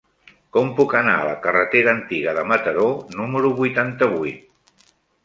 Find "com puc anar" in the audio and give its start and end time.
0.55-1.13